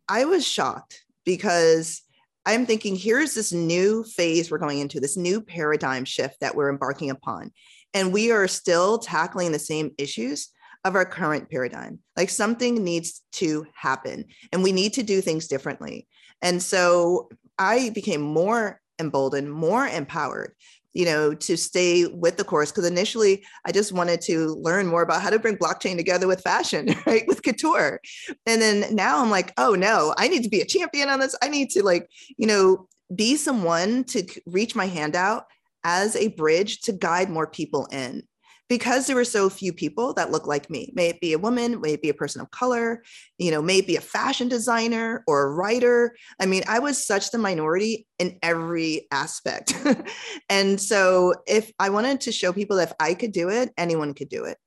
I 0.07 0.25
was 0.25 0.47
shocked 0.47 1.03
because 1.25 2.01
I'm 2.45 2.65
thinking 2.65 2.95
here's 2.95 3.33
this 3.33 3.51
new 3.51 4.03
phase 4.03 4.49
we're 4.49 4.57
going 4.57 4.79
into, 4.79 4.99
this 4.99 5.17
new 5.17 5.41
paradigm 5.41 6.05
shift 6.05 6.39
that 6.39 6.55
we're 6.55 6.69
embarking 6.69 7.09
upon. 7.09 7.51
And 7.93 8.13
we 8.13 8.31
are 8.31 8.47
still 8.47 8.97
tackling 8.97 9.51
the 9.51 9.59
same 9.59 9.91
issues 9.97 10.49
of 10.83 10.95
our 10.95 11.05
current 11.05 11.49
paradigm. 11.51 11.99
Like 12.17 12.29
something 12.29 12.83
needs 12.83 13.21
to 13.33 13.67
happen 13.75 14.25
and 14.51 14.63
we 14.63 14.71
need 14.71 14.93
to 14.93 15.03
do 15.03 15.21
things 15.21 15.47
differently. 15.47 16.07
And 16.41 16.61
so 16.61 17.29
I 17.62 17.91
became 17.91 18.22
more 18.22 18.82
emboldened, 18.98 19.51
more 19.51 19.86
empowered, 19.86 20.53
you 20.94 21.06
know, 21.06 21.36
to 21.36 21.56
stay 21.56 22.08
with 22.08 22.38
the 22.38 22.44
course. 22.44 22.72
Because 22.72 22.88
initially 22.88 23.46
I 23.65 23.72
just 23.72 23.91
wanted 23.91 24.20
to 24.22 24.56
learn 24.56 24.88
more 24.88 25.03
about 25.03 25.22
how 25.22 25.30
to 25.30 25.38
bring 25.38 25.58
blockchain 25.58 25.96
together 25.96 26.27
with 26.27 26.41
fashion, 26.41 26.96
right? 27.06 27.24
With 27.27 27.44
couture. 27.44 28.00
And 28.48 28.60
then 28.60 28.96
now 28.96 29.22
I'm 29.22 29.30
like, 29.30 29.53
oh 29.58 29.75
no, 29.75 30.15
I 30.18 30.27
need 30.27 30.41
to 30.44 30.50
be 30.50 30.62
a 30.62 30.65
champion 30.65 31.08
on 31.08 31.20
this. 31.20 31.36
I 31.44 31.50
need 31.50 31.70
to 31.72 31.84
like, 31.84 32.10
you 32.36 32.48
know, 32.48 32.88
be 33.13 33.36
someone 33.36 34.06
to 34.06 34.25
reach 34.48 34.75
my 34.75 34.86
hand 34.86 35.15
out 35.15 35.46
as 35.84 36.15
a 36.15 36.30
bridge 36.30 36.82
to 36.82 36.94
guide 36.94 37.30
more 37.30 37.48
people 37.48 37.88
in 37.91 38.24
because 38.70 39.06
there 39.06 39.15
were 39.15 39.25
so 39.25 39.50
few 39.50 39.74
people 39.74 40.13
that 40.13 40.32
look 40.32 40.48
like 40.48 40.70
me 40.70 40.91
may 40.96 41.10
it 41.10 41.20
be 41.20 41.34
a 41.34 41.39
woman 41.39 41.80
may 41.82 41.94
it 41.94 42.01
be 42.01 42.10
a 42.10 42.13
person 42.13 42.41
of 42.41 42.50
color 42.51 43.03
you 43.38 43.51
know 43.51 43.62
may 43.62 43.80
it 43.80 43.88
be 43.88 43.96
a 43.96 44.01
fashion 44.01 44.48
designer 44.48 45.24
or 45.27 45.44
a 45.44 45.51
writer 45.51 46.15
i 46.39 46.46
mean 46.46 46.63
i 46.68 46.80
was 46.80 47.06
such 47.06 47.32
the 47.32 47.38
minority 47.38 48.06
in 48.20 48.38
every 48.41 49.08
aspect 49.12 49.74
and 50.50 50.80
so 50.80 51.34
if 51.48 51.72
i 51.80 51.89
wanted 51.89 52.22
to 52.22 52.32
show 52.32 52.53
people 52.53 52.77
that 52.77 52.89
if 52.89 52.96
i 53.00 53.13
could 53.13 53.32
do 53.32 53.50
it 53.50 53.72
anyone 53.77 54.13
could 54.13 54.30
do 54.30 54.46
it 54.46 54.58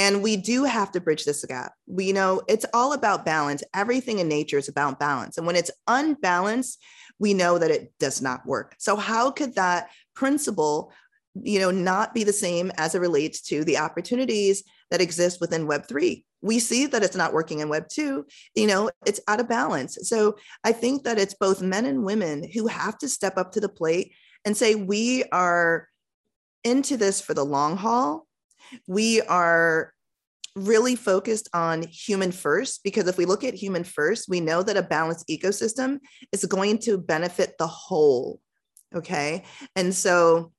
and 0.00 0.22
we 0.22 0.38
do 0.38 0.64
have 0.64 0.90
to 0.92 1.00
bridge 1.00 1.26
this 1.26 1.44
gap. 1.44 1.74
We 1.86 2.12
know 2.12 2.40
it's 2.48 2.64
all 2.72 2.94
about 2.94 3.26
balance. 3.26 3.62
Everything 3.74 4.18
in 4.18 4.28
nature 4.28 4.56
is 4.56 4.66
about 4.66 4.98
balance. 4.98 5.36
And 5.36 5.46
when 5.46 5.56
it's 5.56 5.70
unbalanced, 5.86 6.82
we 7.18 7.34
know 7.34 7.58
that 7.58 7.70
it 7.70 7.92
does 8.00 8.22
not 8.22 8.46
work. 8.46 8.74
So, 8.78 8.96
how 8.96 9.30
could 9.30 9.56
that 9.56 9.90
principle 10.14 10.90
you 11.42 11.60
know 11.60 11.70
not 11.70 12.14
be 12.14 12.24
the 12.24 12.32
same 12.32 12.72
as 12.76 12.94
it 12.94 13.00
relates 13.00 13.40
to 13.40 13.64
the 13.64 13.78
opportunities 13.78 14.64
that 14.90 15.00
exist 15.00 15.40
within 15.40 15.66
web 15.66 15.86
3 15.86 16.24
we 16.42 16.58
see 16.58 16.86
that 16.86 17.02
it's 17.02 17.16
not 17.16 17.32
working 17.32 17.60
in 17.60 17.68
web 17.68 17.88
2 17.88 18.24
you 18.54 18.66
know 18.66 18.90
it's 19.06 19.20
out 19.28 19.40
of 19.40 19.48
balance. 19.48 19.98
So 20.02 20.36
i 20.64 20.72
think 20.72 21.04
that 21.04 21.18
it's 21.18 21.34
both 21.34 21.62
men 21.62 21.86
and 21.86 22.04
women 22.04 22.48
who 22.52 22.66
have 22.66 22.98
to 22.98 23.08
step 23.08 23.36
up 23.36 23.52
to 23.52 23.60
the 23.60 23.68
plate 23.68 24.12
and 24.44 24.56
say 24.56 24.74
we 24.74 25.24
are 25.32 25.88
into 26.64 26.96
this 26.96 27.20
for 27.20 27.34
the 27.34 27.44
long 27.44 27.76
haul. 27.76 28.26
We 28.86 29.20
are 29.22 29.92
really 30.56 30.96
focused 30.96 31.48
on 31.54 31.82
human 31.82 32.32
first 32.32 32.82
because 32.82 33.06
if 33.06 33.16
we 33.16 33.24
look 33.24 33.44
at 33.44 33.54
human 33.54 33.84
first 33.84 34.28
we 34.28 34.40
know 34.40 34.62
that 34.64 34.76
a 34.76 34.82
balanced 34.82 35.28
ecosystem 35.28 36.00
is 36.32 36.44
going 36.44 36.78
to 36.78 36.98
benefit 36.98 37.54
the 37.58 37.68
whole 37.68 38.40
okay? 38.94 39.44
And 39.76 39.94
so 39.94 40.52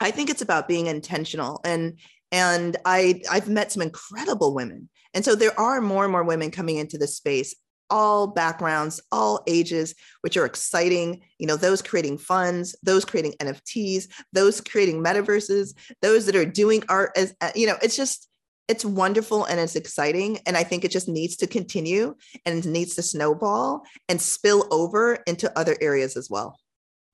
I 0.00 0.10
think 0.10 0.30
it's 0.30 0.42
about 0.42 0.68
being 0.68 0.86
intentional 0.86 1.60
and 1.64 1.98
and 2.30 2.76
I 2.84 3.22
I've 3.30 3.48
met 3.48 3.72
some 3.72 3.82
incredible 3.82 4.54
women. 4.54 4.88
And 5.14 5.24
so 5.24 5.34
there 5.34 5.58
are 5.58 5.80
more 5.80 6.04
and 6.04 6.12
more 6.12 6.24
women 6.24 6.50
coming 6.50 6.76
into 6.76 6.98
this 6.98 7.16
space 7.16 7.54
all 7.90 8.26
backgrounds, 8.26 9.00
all 9.10 9.42
ages, 9.46 9.94
which 10.20 10.36
are 10.36 10.44
exciting. 10.44 11.22
You 11.38 11.46
know, 11.46 11.56
those 11.56 11.82
creating 11.82 12.18
funds, 12.18 12.76
those 12.82 13.04
creating 13.04 13.32
NFTs, 13.40 14.08
those 14.32 14.60
creating 14.60 15.02
metaverses, 15.02 15.74
those 16.02 16.26
that 16.26 16.36
are 16.36 16.44
doing 16.44 16.82
art 16.88 17.12
as 17.16 17.34
uh, 17.40 17.50
you 17.54 17.66
know, 17.66 17.76
it's 17.82 17.96
just 17.96 18.28
it's 18.68 18.84
wonderful 18.84 19.44
and 19.46 19.58
it's 19.58 19.76
exciting 19.76 20.38
and 20.46 20.54
i 20.54 20.62
think 20.62 20.84
it 20.84 20.90
just 20.90 21.08
needs 21.08 21.36
to 21.36 21.46
continue 21.46 22.14
and 22.44 22.66
needs 22.66 22.94
to 22.94 23.02
snowball 23.02 23.82
and 24.10 24.20
spill 24.20 24.68
over 24.70 25.14
into 25.26 25.50
other 25.58 25.74
areas 25.80 26.18
as 26.18 26.28
well 26.28 26.58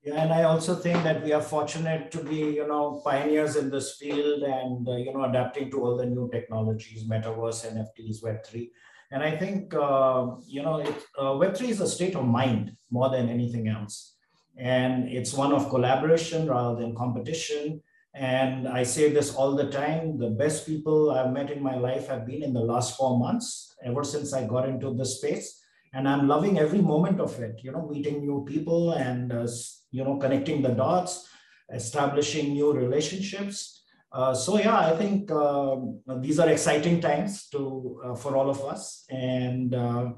yeah, 0.05 0.21
and 0.21 0.31
I 0.31 0.43
also 0.43 0.75
think 0.75 1.01
that 1.03 1.23
we 1.23 1.33
are 1.33 1.41
fortunate 1.41 2.11
to 2.11 2.23
be, 2.23 2.35
you 2.35 2.67
know, 2.67 3.01
pioneers 3.03 3.55
in 3.55 3.71
this 3.71 3.95
field 3.95 4.43
and, 4.43 4.87
uh, 4.87 4.97
you 4.97 5.11
know, 5.11 5.23
adapting 5.23 5.71
to 5.71 5.81
all 5.81 5.97
the 5.97 6.05
new 6.05 6.29
technologies, 6.31 7.09
metaverse, 7.09 7.65
NFTs, 7.65 8.23
Web3. 8.23 8.69
And 9.11 9.23
I 9.23 9.35
think, 9.35 9.73
uh, 9.73 10.27
you 10.45 10.61
know, 10.61 10.77
it, 10.77 10.95
uh, 11.17 11.33
Web3 11.41 11.69
is 11.69 11.81
a 11.81 11.87
state 11.87 12.15
of 12.15 12.23
mind 12.23 12.77
more 12.91 13.09
than 13.09 13.29
anything 13.29 13.67
else. 13.67 14.15
And 14.57 15.09
it's 15.09 15.33
one 15.33 15.51
of 15.51 15.69
collaboration 15.69 16.47
rather 16.47 16.79
than 16.79 16.95
competition. 16.95 17.81
And 18.13 18.67
I 18.67 18.83
say 18.83 19.11
this 19.11 19.33
all 19.33 19.55
the 19.55 19.71
time 19.71 20.19
the 20.19 20.29
best 20.29 20.67
people 20.67 21.11
I've 21.11 21.33
met 21.33 21.49
in 21.49 21.63
my 21.63 21.77
life 21.77 22.07
have 22.09 22.27
been 22.27 22.43
in 22.43 22.53
the 22.53 22.61
last 22.61 22.95
four 22.95 23.17
months, 23.17 23.75
ever 23.83 24.03
since 24.03 24.33
I 24.33 24.45
got 24.45 24.69
into 24.69 24.93
this 24.93 25.17
space 25.17 25.64
and 25.95 26.07
i'm 26.07 26.27
loving 26.27 26.59
every 26.59 26.81
moment 26.81 27.19
of 27.19 27.39
it 27.39 27.59
you 27.63 27.71
know 27.71 27.87
meeting 27.87 28.19
new 28.19 28.43
people 28.47 28.91
and 28.91 29.31
uh, 29.31 29.47
you 29.91 30.03
know 30.03 30.17
connecting 30.17 30.61
the 30.61 30.69
dots 30.69 31.27
establishing 31.73 32.53
new 32.53 32.73
relationships. 32.73 33.81
Uh, 34.11 34.33
so 34.33 34.57
yeah 34.57 34.79
i 34.79 34.95
think 34.95 35.29
uh, 35.31 35.75
these 36.19 36.39
are 36.39 36.49
exciting 36.49 37.01
times 37.01 37.49
to 37.49 37.99
uh, 38.05 38.15
for 38.15 38.37
all 38.37 38.49
of 38.49 38.63
us. 38.63 39.03
And 39.09 39.73
uh, 39.73 40.13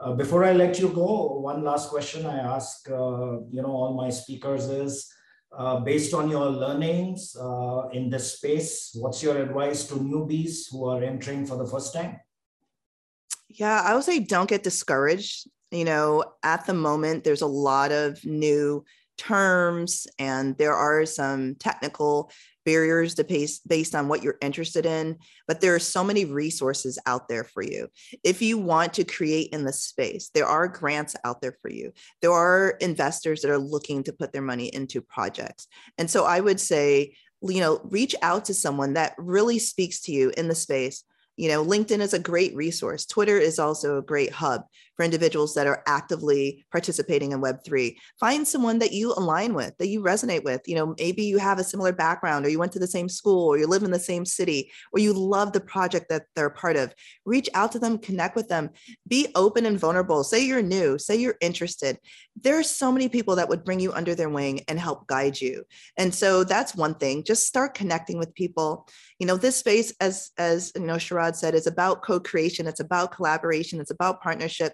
uh, 0.00 0.12
before 0.12 0.44
i 0.44 0.52
let 0.52 0.78
you 0.78 0.88
go 0.88 1.38
one 1.40 1.64
last 1.64 1.88
question 1.88 2.26
i 2.26 2.38
ask 2.38 2.86
you 2.88 3.62
know 3.62 3.74
all 3.80 3.94
my 3.94 4.10
speakers 4.10 4.66
is 4.66 5.10
based 5.84 6.12
on 6.14 6.30
your 6.30 6.50
learnings 6.50 7.34
in 7.92 8.10
this 8.10 8.34
space 8.34 8.94
what's 9.00 9.22
your 9.22 9.38
advice 9.38 9.86
to 9.88 9.94
newbies 9.94 10.70
who 10.70 10.84
are 10.84 11.02
entering 11.02 11.46
for 11.46 11.56
the 11.56 11.66
first 11.66 11.92
time 11.94 12.20
yeah, 13.48 13.82
I 13.84 13.94
would 13.94 14.04
say 14.04 14.20
don't 14.20 14.48
get 14.48 14.62
discouraged. 14.62 15.48
You 15.70 15.84
know, 15.84 16.24
at 16.42 16.66
the 16.66 16.74
moment, 16.74 17.24
there's 17.24 17.42
a 17.42 17.46
lot 17.46 17.92
of 17.92 18.24
new 18.24 18.84
terms 19.18 20.06
and 20.18 20.56
there 20.56 20.74
are 20.74 21.04
some 21.04 21.56
technical 21.56 22.30
barriers 22.64 23.14
to 23.14 23.24
pace 23.24 23.58
based 23.60 23.94
on 23.94 24.08
what 24.08 24.22
you're 24.22 24.38
interested 24.40 24.86
in 24.86 25.16
but 25.48 25.60
there 25.60 25.74
are 25.74 25.80
so 25.80 26.04
many 26.04 26.24
resources 26.24 26.98
out 27.06 27.26
there 27.26 27.42
for 27.42 27.62
you 27.62 27.88
if 28.22 28.40
you 28.40 28.56
want 28.58 28.92
to 28.92 29.04
create 29.04 29.50
in 29.52 29.64
the 29.64 29.72
space 29.72 30.30
there 30.34 30.46
are 30.46 30.68
grants 30.68 31.16
out 31.24 31.40
there 31.40 31.56
for 31.60 31.70
you 31.70 31.90
there 32.22 32.30
are 32.30 32.76
investors 32.80 33.40
that 33.40 33.50
are 33.50 33.58
looking 33.58 34.02
to 34.02 34.12
put 34.12 34.32
their 34.32 34.42
money 34.42 34.66
into 34.68 35.00
projects 35.00 35.66
and 35.96 36.08
so 36.10 36.24
i 36.24 36.38
would 36.38 36.60
say 36.60 37.12
you 37.42 37.60
know 37.60 37.80
reach 37.84 38.14
out 38.22 38.44
to 38.44 38.54
someone 38.54 38.92
that 38.92 39.14
really 39.18 39.58
speaks 39.58 40.02
to 40.02 40.12
you 40.12 40.30
in 40.36 40.46
the 40.46 40.54
space 40.54 41.04
you 41.38 41.48
know 41.48 41.64
linkedin 41.64 42.00
is 42.00 42.12
a 42.12 42.18
great 42.18 42.54
resource. 42.54 43.06
Twitter 43.06 43.38
is 43.38 43.58
also 43.58 43.98
a 43.98 44.02
great 44.02 44.32
hub 44.32 44.64
for 44.98 45.04
individuals 45.04 45.54
that 45.54 45.68
are 45.68 45.84
actively 45.86 46.66
participating 46.72 47.30
in 47.30 47.40
web3 47.40 47.94
find 48.18 48.46
someone 48.46 48.80
that 48.80 48.92
you 48.92 49.12
align 49.12 49.54
with 49.54 49.72
that 49.78 49.86
you 49.86 50.02
resonate 50.02 50.42
with. 50.42 50.60
You 50.66 50.74
know 50.74 50.94
maybe 50.98 51.22
you 51.22 51.38
have 51.38 51.60
a 51.60 51.64
similar 51.64 51.92
background 51.92 52.44
or 52.44 52.48
you 52.48 52.58
went 52.58 52.72
to 52.72 52.80
the 52.80 52.86
same 52.86 53.08
school 53.08 53.46
or 53.46 53.58
you 53.58 53.68
live 53.68 53.84
in 53.84 53.92
the 53.92 53.98
same 54.00 54.26
city 54.26 54.72
or 54.92 54.98
you 54.98 55.12
love 55.12 55.52
the 55.52 55.60
project 55.60 56.08
that 56.08 56.24
they're 56.34 56.50
part 56.50 56.74
of. 56.74 56.92
Reach 57.24 57.48
out 57.54 57.70
to 57.72 57.78
them 57.78 57.96
connect 57.98 58.34
with 58.34 58.48
them. 58.48 58.70
Be 59.06 59.28
open 59.36 59.66
and 59.66 59.78
vulnerable. 59.78 60.24
Say 60.24 60.44
you're 60.44 60.62
new 60.62 60.98
say 60.98 61.14
you're 61.14 61.36
interested. 61.40 61.98
There 62.40 62.58
are 62.58 62.64
so 62.64 62.90
many 62.90 63.08
people 63.08 63.36
that 63.36 63.48
would 63.48 63.64
bring 63.64 63.78
you 63.78 63.92
under 63.92 64.16
their 64.16 64.28
wing 64.28 64.62
and 64.66 64.80
help 64.80 65.06
guide 65.06 65.40
you. 65.40 65.64
And 65.96 66.12
so 66.12 66.42
that's 66.42 66.74
one 66.74 66.94
thing. 66.94 67.22
Just 67.22 67.46
start 67.46 67.74
connecting 67.74 68.18
with 68.18 68.34
people. 68.34 68.88
You 69.20 69.28
know 69.28 69.36
this 69.36 69.56
space 69.56 69.92
as 70.00 70.30
as 70.38 70.72
you 70.74 70.82
know 70.82 70.94
sharad 70.94 71.36
said 71.36 71.54
is 71.54 71.68
about 71.68 72.02
co-creation. 72.02 72.66
It's 72.66 72.80
about 72.80 73.12
collaboration. 73.12 73.80
It's 73.80 73.92
about 73.92 74.20
partnership 74.22 74.72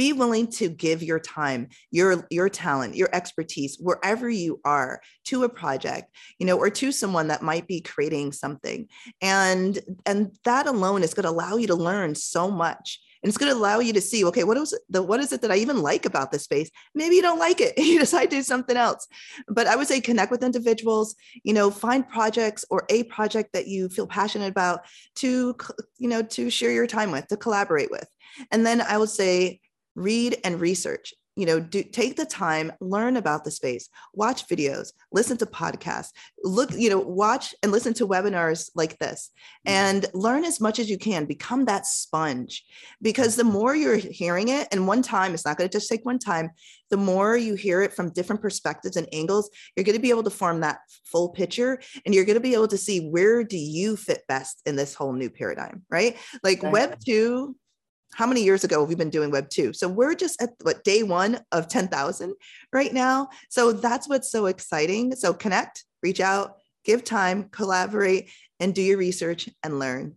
be 0.00 0.14
willing 0.14 0.46
to 0.50 0.70
give 0.70 1.02
your 1.02 1.20
time 1.20 1.68
your 1.90 2.26
your 2.30 2.48
talent 2.48 2.96
your 2.96 3.10
expertise 3.12 3.76
wherever 3.78 4.30
you 4.30 4.58
are 4.64 5.02
to 5.26 5.44
a 5.44 5.48
project 5.48 6.10
you 6.38 6.46
know 6.46 6.56
or 6.56 6.70
to 6.70 6.90
someone 6.90 7.28
that 7.28 7.42
might 7.42 7.66
be 7.66 7.82
creating 7.82 8.32
something. 8.32 8.88
And 9.20 9.78
and 10.06 10.30
that 10.44 10.66
alone 10.66 11.02
is 11.02 11.14
going 11.14 11.24
to 11.24 11.30
allow 11.30 11.56
you 11.56 11.66
to 11.68 11.74
learn 11.74 12.14
so 12.14 12.50
much. 12.50 13.00
And 13.22 13.28
it's 13.28 13.36
going 13.36 13.52
to 13.52 13.58
allow 13.58 13.80
you 13.80 13.92
to 13.92 14.00
see 14.00 14.24
okay 14.24 14.44
what 14.44 14.56
is 14.56 14.74
the 14.88 15.02
what 15.02 15.20
is 15.20 15.32
it 15.32 15.42
that 15.42 15.50
i 15.50 15.56
even 15.56 15.82
like 15.82 16.06
about 16.06 16.32
this 16.32 16.44
space? 16.44 16.70
Maybe 16.94 17.16
you 17.16 17.22
don't 17.22 17.38
like 17.38 17.60
it. 17.60 17.74
You 17.90 17.98
decide 17.98 18.30
to 18.30 18.36
do 18.36 18.42
something 18.42 18.76
else. 18.76 19.06
But 19.48 19.66
i 19.66 19.76
would 19.76 19.86
say 19.86 20.00
connect 20.00 20.30
with 20.30 20.42
individuals 20.42 21.14
you 21.44 21.52
know 21.52 21.70
find 21.70 22.08
projects 22.08 22.64
or 22.70 22.86
a 22.88 23.04
project 23.04 23.50
that 23.52 23.66
you 23.66 23.88
feel 23.90 24.06
passionate 24.06 24.48
about 24.48 24.80
to 25.16 25.54
you 25.98 26.08
know 26.08 26.22
to 26.22 26.50
share 26.50 26.72
your 26.72 26.86
time 26.86 27.10
with 27.10 27.26
to 27.28 27.36
collaborate 27.36 27.90
with. 27.90 28.08
And 28.50 28.64
then 28.64 28.80
i 28.80 28.96
would 28.96 29.10
say 29.10 29.60
read 29.94 30.38
and 30.44 30.60
research. 30.60 31.14
You 31.36 31.46
know 31.46 31.60
do 31.60 31.82
take 31.82 32.16
the 32.16 32.26
time 32.26 32.72
learn 32.80 33.16
about 33.16 33.44
the 33.44 33.50
space 33.50 33.88
watch 34.12 34.48
videos 34.48 34.92
listen 35.12 35.36
to 35.38 35.46
podcasts 35.46 36.10
look 36.42 36.70
you 36.72 36.90
know 36.90 36.98
watch 36.98 37.54
and 37.62 37.70
listen 37.70 37.94
to 37.94 38.06
webinars 38.06 38.68
like 38.74 38.98
this 38.98 39.30
mm-hmm. 39.66 39.72
and 39.72 40.06
learn 40.12 40.44
as 40.44 40.60
much 40.60 40.78
as 40.78 40.90
you 40.90 40.98
can. 40.98 41.24
Become 41.24 41.66
that 41.66 41.86
sponge 41.86 42.64
because 43.00 43.36
the 43.36 43.44
more 43.44 43.74
you're 43.74 43.96
hearing 43.96 44.48
it 44.48 44.66
and 44.72 44.88
one 44.88 45.02
time 45.02 45.32
it's 45.32 45.46
not 45.46 45.56
going 45.56 45.70
to 45.70 45.78
just 45.78 45.88
take 45.88 46.04
one 46.04 46.18
time 46.18 46.50
the 46.90 46.96
more 46.96 47.36
you 47.36 47.54
hear 47.54 47.80
it 47.80 47.92
from 47.92 48.12
different 48.12 48.42
perspectives 48.42 48.96
and 48.96 49.08
angles 49.12 49.48
you're 49.76 49.84
going 49.84 49.96
to 49.96 50.02
be 50.02 50.10
able 50.10 50.24
to 50.24 50.30
form 50.30 50.60
that 50.60 50.80
full 51.04 51.28
picture 51.28 51.80
and 52.04 52.14
you're 52.14 52.24
going 52.24 52.34
to 52.34 52.40
be 52.40 52.54
able 52.54 52.68
to 52.68 52.76
see 52.76 53.08
where 53.08 53.44
do 53.44 53.56
you 53.56 53.96
fit 53.96 54.22
best 54.26 54.60
in 54.66 54.74
this 54.74 54.94
whole 54.94 55.12
new 55.12 55.30
paradigm 55.30 55.82
right? 55.90 56.16
Like 56.42 56.62
web 56.62 56.98
2 57.06 57.54
how 58.14 58.26
many 58.26 58.42
years 58.42 58.64
ago 58.64 58.80
have 58.80 58.88
we 58.88 58.94
been 58.94 59.10
doing 59.10 59.30
web 59.30 59.48
2 59.50 59.72
so 59.72 59.88
we're 59.88 60.14
just 60.14 60.40
at 60.42 60.50
what 60.62 60.82
day 60.84 61.02
one 61.02 61.40
of 61.52 61.68
10000 61.68 62.34
right 62.72 62.92
now. 62.92 63.28
So 63.48 63.72
that's 63.72 64.08
what's 64.08 64.30
so 64.30 64.46
exciting. 64.46 65.14
So 65.16 65.32
connect 65.32 65.84
reach 66.02 66.20
out 66.20 66.56
give 66.84 67.04
time 67.04 67.44
collaborate 67.50 68.30
and 68.58 68.74
do 68.74 68.82
your 68.82 68.98
research 68.98 69.48
and 69.62 69.78
learn. 69.78 70.16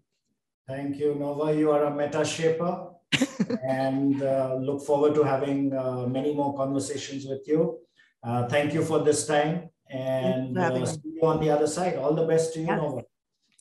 Thank 0.67 0.97
you 0.97 1.15
nova. 1.15 1.55
You 1.55 1.71
are 1.71 1.85
a 1.85 1.95
meta 1.95 2.23
shaper 2.23 2.89
and 3.67 4.21
uh, 4.23 4.55
look 4.55 4.85
forward 4.85 5.13
to 5.15 5.23
having 5.23 5.75
uh, 5.75 6.07
many 6.07 6.33
more 6.33 6.55
conversations 6.55 7.25
with 7.25 7.47
you. 7.47 7.79
Uh, 8.23 8.47
thank 8.47 8.73
you 8.73 8.83
for 8.83 8.99
this 8.99 9.27
time 9.27 9.69
and 9.89 10.57
uh, 10.57 10.85
see 10.85 10.99
you 11.03 11.21
on 11.23 11.39
the 11.39 11.49
other 11.49 11.67
side. 11.67 11.97
All 11.97 12.13
the 12.13 12.25
best 12.25 12.53
to 12.53 12.59
you 12.59 12.67
yes. 12.67 12.77
nova. 12.77 13.03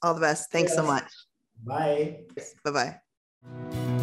All 0.02 0.14
the 0.14 0.20
best. 0.20 0.50
Thanks 0.50 0.70
yes. 0.70 0.76
so 0.76 0.86
much. 0.86 1.10
Bye. 1.64 2.20
Bye-bye 2.64 4.01